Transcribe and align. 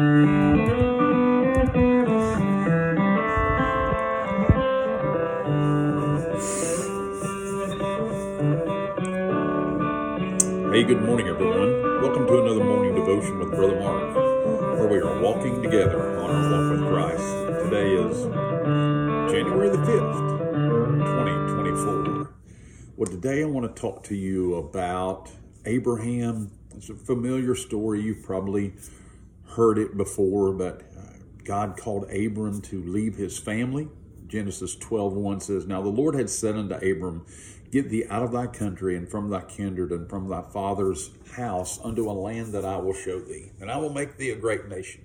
Hey, 0.00 0.06
good 10.84 11.02
morning, 11.02 11.28
everyone. 11.28 11.82
Welcome 12.00 12.26
to 12.28 12.40
another 12.40 12.64
morning 12.64 12.94
devotion 12.94 13.40
with 13.40 13.50
Brother 13.50 13.78
Mark, 13.78 14.14
where 14.78 14.88
we 14.88 14.96
are 15.00 15.20
walking 15.20 15.62
together 15.62 16.18
on 16.18 16.30
our 16.30 16.50
walk 16.50 16.70
with 16.70 16.88
Christ. 16.88 17.22
Today 17.64 17.92
is 17.92 18.22
January 19.30 19.68
the 19.68 19.76
5th, 19.76 20.38
2024. 21.04 22.32
Well, 22.96 23.10
today 23.10 23.42
I 23.42 23.44
want 23.44 23.76
to 23.76 23.78
talk 23.78 24.02
to 24.04 24.14
you 24.14 24.54
about 24.54 25.30
Abraham. 25.66 26.52
It's 26.74 26.88
a 26.88 26.94
familiar 26.94 27.54
story. 27.54 28.00
You've 28.00 28.22
probably 28.22 28.72
heard 29.52 29.78
it 29.78 29.96
before, 29.96 30.52
but 30.52 30.82
uh, 30.96 31.18
God 31.44 31.76
called 31.76 32.10
Abram 32.10 32.60
to 32.62 32.82
leave 32.82 33.16
his 33.16 33.38
family. 33.38 33.88
Genesis 34.26 34.76
12 34.76 35.12
1 35.14 35.40
says, 35.40 35.66
Now 35.66 35.82
the 35.82 35.88
Lord 35.88 36.14
had 36.14 36.30
said 36.30 36.54
unto 36.54 36.74
Abram, 36.74 37.26
Get 37.70 37.88
thee 37.88 38.04
out 38.10 38.22
of 38.22 38.32
thy 38.32 38.46
country 38.46 38.96
and 38.96 39.08
from 39.08 39.30
thy 39.30 39.42
kindred 39.42 39.92
and 39.92 40.08
from 40.08 40.28
thy 40.28 40.42
father's 40.42 41.10
house 41.36 41.78
unto 41.84 42.10
a 42.10 42.12
land 42.12 42.52
that 42.52 42.64
I 42.64 42.76
will 42.78 42.94
show 42.94 43.20
thee, 43.20 43.52
and 43.60 43.70
I 43.70 43.76
will 43.76 43.92
make 43.92 44.16
thee 44.16 44.30
a 44.30 44.36
great 44.36 44.68
nation. 44.68 45.04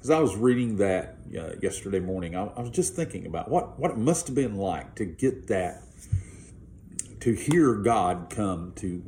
As 0.00 0.10
I 0.10 0.20
was 0.20 0.36
reading 0.36 0.76
that 0.76 1.16
uh, 1.36 1.56
yesterday 1.60 1.98
morning, 1.98 2.36
I, 2.36 2.44
I 2.44 2.60
was 2.60 2.70
just 2.70 2.94
thinking 2.94 3.26
about 3.26 3.50
what, 3.50 3.78
what 3.78 3.90
it 3.90 3.96
must 3.96 4.28
have 4.28 4.36
been 4.36 4.56
like 4.56 4.94
to 4.96 5.04
get 5.04 5.48
that, 5.48 5.82
to 7.20 7.32
hear 7.32 7.74
God 7.74 8.28
come 8.30 8.72
to, 8.76 9.02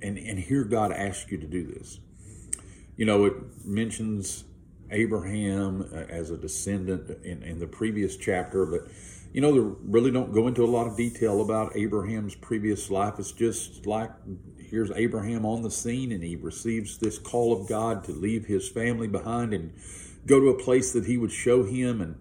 and, 0.00 0.16
and 0.16 0.38
hear 0.38 0.64
God 0.64 0.92
ask 0.92 1.30
you 1.30 1.36
to 1.38 1.46
do 1.46 1.66
this. 1.66 2.00
You 2.98 3.06
know, 3.06 3.26
it 3.26 3.64
mentions 3.64 4.44
Abraham 4.90 5.88
uh, 5.92 5.98
as 6.10 6.30
a 6.30 6.36
descendant 6.36 7.24
in, 7.24 7.44
in 7.44 7.60
the 7.60 7.66
previous 7.68 8.16
chapter, 8.16 8.66
but 8.66 8.88
you 9.32 9.40
know, 9.40 9.52
they 9.52 9.76
really 9.84 10.10
don't 10.10 10.32
go 10.32 10.48
into 10.48 10.64
a 10.64 10.66
lot 10.66 10.88
of 10.88 10.96
detail 10.96 11.40
about 11.40 11.76
Abraham's 11.76 12.34
previous 12.34 12.90
life. 12.90 13.14
It's 13.20 13.30
just 13.30 13.86
like 13.86 14.10
here's 14.58 14.90
Abraham 14.90 15.46
on 15.46 15.62
the 15.62 15.70
scene 15.70 16.10
and 16.10 16.24
he 16.24 16.34
receives 16.34 16.98
this 16.98 17.18
call 17.18 17.52
of 17.52 17.68
God 17.68 18.02
to 18.04 18.12
leave 18.12 18.46
his 18.46 18.68
family 18.68 19.06
behind 19.06 19.54
and 19.54 19.72
go 20.26 20.40
to 20.40 20.48
a 20.48 20.60
place 20.60 20.92
that 20.92 21.06
he 21.06 21.16
would 21.16 21.30
show 21.30 21.64
him. 21.64 22.00
And 22.00 22.16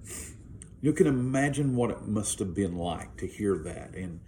you 0.81 0.93
can 0.93 1.07
imagine 1.07 1.75
what 1.75 1.89
it 1.89 2.07
must 2.07 2.37
have 2.37 2.53
been 2.53 2.77
like 2.77 3.17
to 3.17 3.25
hear 3.25 3.57
that 3.63 3.95
and, 3.95 4.19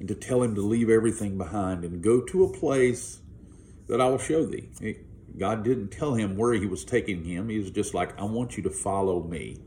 and 0.00 0.08
to 0.08 0.14
tell 0.14 0.42
him 0.42 0.54
to 0.54 0.62
leave 0.62 0.88
everything 0.88 1.36
behind 1.36 1.84
and 1.84 2.02
go 2.02 2.22
to 2.22 2.44
a 2.44 2.52
place 2.52 3.20
that 3.88 4.00
I 4.00 4.08
will 4.08 4.16
show 4.16 4.46
thee. 4.46 4.70
God 5.36 5.64
didn't 5.64 5.90
tell 5.90 6.14
him 6.14 6.36
where 6.36 6.54
he 6.54 6.66
was 6.66 6.84
taking 6.84 7.24
him. 7.24 7.48
He 7.48 7.58
was 7.58 7.70
just 7.70 7.94
like, 7.94 8.18
I 8.20 8.24
want 8.24 8.56
you 8.56 8.62
to 8.64 8.70
follow 8.70 9.22
me. 9.22 9.58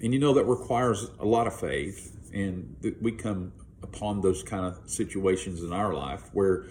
And 0.00 0.12
you 0.12 0.18
know, 0.18 0.34
that 0.34 0.44
requires 0.44 1.10
a 1.18 1.24
lot 1.24 1.46
of 1.46 1.58
faith. 1.58 2.16
And 2.32 2.76
we 3.00 3.12
come 3.12 3.52
upon 3.82 4.20
those 4.20 4.42
kind 4.42 4.64
of 4.64 4.88
situations 4.88 5.62
in 5.62 5.72
our 5.72 5.94
life 5.94 6.30
where 6.32 6.66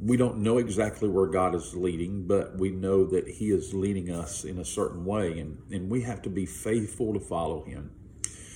we 0.00 0.16
don't 0.16 0.38
know 0.38 0.58
exactly 0.58 1.08
where 1.08 1.26
God 1.26 1.54
is 1.54 1.74
leading, 1.74 2.26
but 2.26 2.56
we 2.56 2.70
know 2.70 3.04
that 3.06 3.28
He 3.28 3.50
is 3.50 3.74
leading 3.74 4.10
us 4.10 4.44
in 4.44 4.58
a 4.58 4.64
certain 4.64 5.04
way. 5.04 5.38
And, 5.38 5.58
and 5.70 5.90
we 5.90 6.02
have 6.02 6.22
to 6.22 6.30
be 6.30 6.46
faithful 6.46 7.14
to 7.14 7.20
follow 7.20 7.64
Him. 7.64 7.90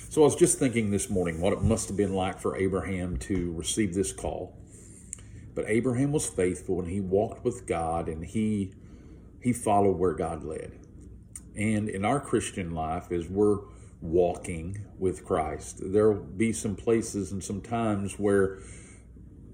So 0.09 0.23
I 0.23 0.25
was 0.25 0.37
just 0.37 0.59
thinking 0.59 0.91
this 0.91 1.11
morning 1.11 1.41
what 1.41 1.53
it 1.53 1.63
must 1.63 1.89
have 1.89 1.97
been 1.97 2.15
like 2.15 2.41
for 2.41 2.57
Abraham 2.57 3.17
to 3.19 3.53
receive 3.53 3.95
this 3.95 4.13
call. 4.13 4.57
But 5.57 5.65
Abraham 5.67 6.13
was 6.13 6.29
faithful 6.29 6.79
and 6.79 6.89
he 6.89 7.01
walked 7.01 7.45
with 7.45 7.67
God 7.67 8.09
and 8.09 8.25
he 8.25 8.75
he 9.43 9.53
followed 9.53 9.99
where 9.99 10.15
God 10.15 10.45
led. 10.45 10.79
And 11.57 11.89
in 11.89 12.05
our 12.05 12.21
Christian 12.21 12.73
life, 12.73 13.11
as 13.11 13.29
we're 13.29 13.59
walking 14.01 14.85
with 14.99 15.25
Christ. 15.25 15.81
There'll 15.83 16.15
be 16.15 16.53
some 16.53 16.77
places 16.77 17.33
and 17.33 17.43
some 17.43 17.61
times 17.61 18.19
where 18.19 18.59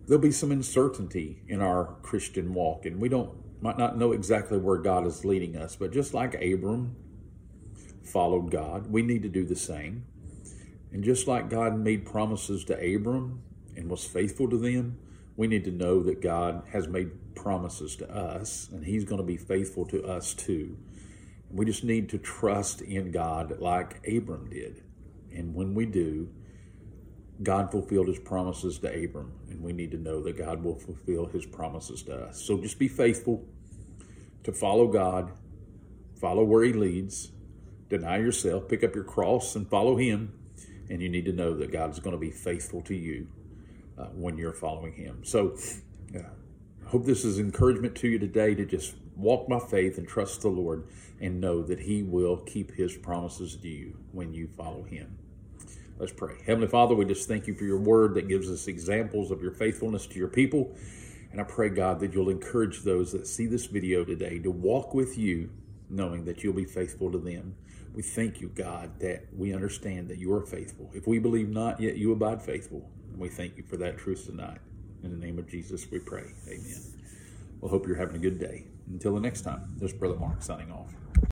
there'll 0.07 0.23
be 0.23 0.33
some 0.33 0.53
uncertainty 0.53 1.43
in 1.49 1.61
our 1.61 1.97
Christian 2.03 2.55
walk, 2.55 2.85
and 2.85 3.01
we 3.01 3.09
don't 3.09 3.31
might 3.61 3.79
not 3.79 3.97
know 3.97 4.11
exactly 4.11 4.59
where 4.59 4.79
God 4.79 5.07
is 5.07 5.25
leading 5.25 5.57
us. 5.57 5.77
But 5.77 5.93
just 5.93 6.13
like 6.15 6.35
Abram 6.35 6.97
followed 8.05 8.51
God, 8.51 8.91
we 8.91 9.03
need 9.03 9.23
to 9.23 9.29
do 9.29 9.45
the 9.45 9.57
same. 9.57 10.05
And 10.93 11.05
just 11.05 11.29
like 11.29 11.49
God 11.49 11.79
made 11.79 12.05
promises 12.05 12.65
to 12.65 12.75
Abram 12.75 13.43
and 13.77 13.89
was 13.89 14.05
faithful 14.05 14.51
to 14.51 14.59
them, 14.59 14.99
we 15.37 15.47
need 15.47 15.65
to 15.65 15.71
know 15.71 16.03
that 16.03 16.21
God 16.21 16.63
has 16.73 16.89
made 16.89 17.35
promises 17.35 17.97
to 17.97 18.11
us, 18.11 18.69
and 18.73 18.85
He's 18.85 19.05
going 19.05 19.21
to 19.21 19.27
be 19.27 19.37
faithful 19.37 19.87
to 19.87 20.05
us 20.05 20.35
too. 20.35 20.77
We 21.51 21.65
just 21.67 21.85
need 21.85 22.09
to 22.11 22.19
trust 22.19 22.81
in 22.81 23.11
God 23.11 23.61
like 23.61 24.07
Abram 24.07 24.49
did. 24.49 24.83
And 25.35 25.55
when 25.55 25.75
we 25.75 25.87
do, 25.87 26.31
God 27.43 27.71
fulfilled 27.71 28.09
his 28.09 28.19
promises 28.19 28.79
to 28.81 28.89
Abram, 28.89 29.33
and 29.51 29.63
we 29.63 29.73
need 29.73 29.91
to 29.93 29.99
know 29.99 30.23
that 30.23 30.39
God 30.39 30.63
will 30.63 30.79
fulfill 30.79 31.27
his 31.27 31.45
promises 31.47 32.03
to 32.05 32.15
us. 32.15 32.43
So 32.43 32.59
just 32.59 32.79
be 32.79 32.89
faithful 32.89 33.45
to 34.45 34.53
follow 34.53 34.87
God, 34.87 35.33
follow 36.21 36.45
where 36.45 36.65
he 36.65 36.73
leads, 36.73 37.33
deny 37.89 38.19
yourself, 38.19 38.69
pick 38.69 38.85
up 38.85 38.95
your 38.95 39.05
cross, 39.05 39.57
and 39.57 39.69
follow 39.69 39.97
him. 39.97 40.33
And 40.89 41.01
you 41.01 41.09
need 41.09 41.25
to 41.25 41.33
know 41.33 41.55
that 41.55 41.73
God 41.73 41.91
is 41.91 42.01
going 42.01 42.15
to 42.15 42.21
be 42.21 42.31
faithful 42.31 42.83
to 42.83 42.95
you 42.95 43.29
uh, 44.03 44.07
when 44.15 44.37
you're 44.37 44.53
following 44.53 44.93
him. 44.93 45.21
So, 45.25 45.57
I 46.15 46.89
hope 46.89 47.07
this 47.07 47.25
is 47.25 47.39
encouragement 47.39 47.97
to 47.97 48.09
you 48.09 48.19
today 48.19 48.55
to 48.55 48.67
just 48.67 48.95
walk 49.17 49.49
by 49.49 49.59
faith 49.59 49.99
and 49.99 50.07
trust 50.07 50.43
the 50.43 50.49
Lord 50.49 50.87
and 51.21 51.41
know 51.41 51.63
that 51.63 51.81
He 51.81 52.03
will 52.03 52.37
keep 52.37 52.73
His 52.73 52.97
promises 52.97 53.57
to 53.57 53.69
you 53.69 53.97
when 54.13 54.35
you 54.35 54.49
follow 54.57 54.83
Him. 54.83 55.19
Let's 55.99 56.13
pray. 56.13 56.35
Heavenly 56.47 56.69
Father, 56.69 56.95
we 56.95 57.05
just 57.05 57.29
thank 57.29 57.47
you 57.47 57.55
for 57.55 57.65
your 57.65 57.79
word 57.79 58.15
that 58.15 58.29
gives 58.29 58.51
us 58.51 58.67
examples 58.67 59.31
of 59.31 59.41
your 59.41 59.53
faithfulness 59.53 60.07
to 60.09 60.19
your 60.19 60.29
people. 60.29 60.75
And 61.31 61.41
I 61.41 61.45
pray, 61.45 61.69
God, 61.69 62.01
that 62.01 62.13
you'll 62.13 62.29
encourage 62.29 62.81
those 62.81 63.13
that 63.13 63.27
see 63.27 63.47
this 63.47 63.67
video 63.67 64.05
today 64.05 64.39
to 64.41 64.51
walk 64.51 64.95
with 64.95 65.17
you, 65.17 65.51
knowing 65.89 66.25
that 66.25 66.43
you'll 66.43 66.53
be 66.55 66.65
faithful 66.65 67.11
to 67.13 67.19
them. 67.19 67.55
We 67.95 68.03
thank 68.03 68.41
you, 68.41 68.49
God, 68.49 69.01
that 69.01 69.27
we 69.37 69.55
understand 69.55 70.09
that 70.09 70.19
you 70.19 70.33
are 70.33 70.45
faithful. 70.45 70.91
If 70.93 71.07
we 71.07 71.19
believe 71.19 71.49
not, 71.49 71.81
yet 71.81 71.97
you 71.97 72.13
abide 72.13 72.43
faithful. 72.43 72.91
We 73.17 73.29
thank 73.29 73.57
you 73.57 73.63
for 73.63 73.77
that 73.77 73.99
truth 73.99 74.27
tonight. 74.27 74.59
In 75.03 75.11
the 75.11 75.17
name 75.17 75.39
of 75.39 75.49
Jesus, 75.49 75.91
we 75.91 75.99
pray. 75.99 76.25
Amen. 76.49 76.83
Well, 77.61 77.71
hope 77.71 77.87
you're 77.87 77.97
having 77.97 78.17
a 78.17 78.19
good 78.19 78.39
day. 78.39 78.67
Until 78.89 79.15
the 79.15 79.21
next 79.21 79.43
time, 79.43 79.75
this 79.79 79.93
is 79.93 79.99
Brother 79.99 80.17
Mark 80.17 80.43
signing 80.43 80.73
off. 80.73 80.93